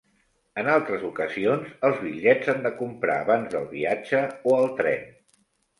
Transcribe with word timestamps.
En 0.61 0.69
altres 0.75 1.03
ocasions, 1.09 1.75
els 1.89 2.01
bitllets 2.07 2.49
s'han 2.49 2.67
de 2.67 2.73
comprar 2.83 3.21
abans 3.27 3.55
del 3.55 3.71
viatge 3.79 4.27
o 4.55 4.59
al 4.63 4.71
tren. 4.83 5.11